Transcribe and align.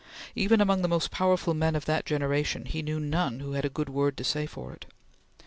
Even 0.33 0.59
among 0.61 0.81
the 0.81 0.87
most 0.87 1.11
powerful 1.11 1.53
men 1.53 1.75
of 1.75 1.85
that 1.85 2.07
generation 2.07 2.65
he 2.65 2.81
knew 2.81 2.99
none 2.99 3.39
who 3.39 3.51
had 3.51 3.65
a 3.65 3.69
good 3.69 3.87
word 3.87 4.17
to 4.17 4.23
say 4.23 4.47
for 4.47 4.73
it. 4.73 4.87